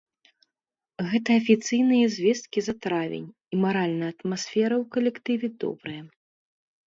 [1.09, 6.01] Гэта афіцыйныя звесткі за травень і маральная атмасфера ў калектыве добрая.